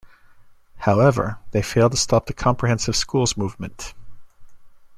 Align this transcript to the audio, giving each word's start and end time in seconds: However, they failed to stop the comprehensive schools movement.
However, 0.77 1.37
they 1.51 1.61
failed 1.61 1.91
to 1.91 1.97
stop 1.99 2.25
the 2.25 2.33
comprehensive 2.33 2.95
schools 2.95 3.37
movement. 3.37 3.93